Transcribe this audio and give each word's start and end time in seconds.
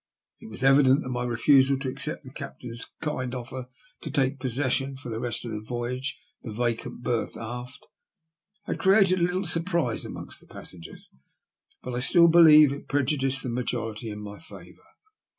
It 0.39 0.47
was 0.49 0.63
evident 0.63 1.03
that 1.03 1.11
my 1.11 1.23
refusal 1.23 1.77
to 1.77 1.87
accept 1.87 2.23
the 2.23 2.31
cap 2.33 2.59
tain's 2.59 2.87
kind 3.01 3.35
offer 3.35 3.67
to 4.01 4.09
take 4.09 4.39
possession, 4.39 4.97
for 4.97 5.09
the 5.09 5.19
rest 5.19 5.45
of 5.45 5.51
the 5.51 5.61
voyage, 5.61 6.19
of 6.43 6.55
the 6.55 6.63
vacant 6.63 7.03
berth 7.03 7.37
aft, 7.37 7.85
had 8.63 8.79
created 8.79 9.19
a 9.19 9.23
little 9.23 9.45
surprise 9.45 10.03
among 10.03 10.31
the 10.41 10.47
passengers. 10.47 11.11
Still, 11.99 12.27
I 12.27 12.31
believe 12.31 12.73
it 12.73 12.87
prejudiced 12.87 13.43
the 13.43 13.49
majority 13.49 14.09
in 14.09 14.23
my 14.23 14.39
favour. 14.39 14.81